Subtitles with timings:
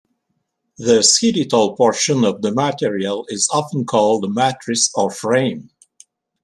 [0.79, 5.69] The skeletal portion of the material is often called the "matrix" or "frame".